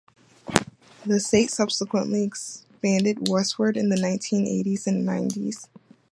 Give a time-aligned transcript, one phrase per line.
[1.05, 5.67] The estate subsequently expanded westward in the nineteen eighties and nineties.